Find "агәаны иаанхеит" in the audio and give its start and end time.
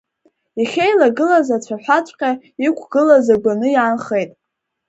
3.35-4.31